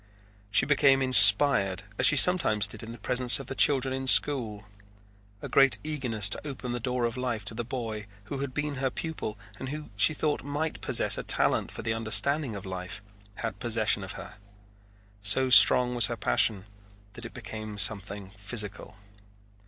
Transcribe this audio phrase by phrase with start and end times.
[0.49, 4.65] She became inspired as she sometimes did in the presence of the children in school.
[5.43, 8.73] A great eagerness to open the door of life to the boy, who had been
[8.77, 13.03] her pupil and who she thought might possess a talent for the understanding of life,
[13.35, 14.37] had possession of her.
[15.21, 16.65] So strong was her passion
[17.13, 18.97] that it became something physical.